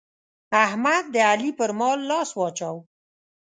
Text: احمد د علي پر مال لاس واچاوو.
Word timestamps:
احمد 0.63 1.03
د 1.13 1.15
علي 1.29 1.49
پر 1.59 1.71
مال 1.79 1.99
لاس 2.09 2.29
واچاوو. 2.35 2.81